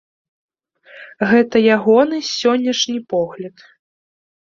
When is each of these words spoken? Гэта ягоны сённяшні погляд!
Гэта 1.33 1.55
ягоны 1.77 2.17
сённяшні 2.33 2.99
погляд! 3.15 3.55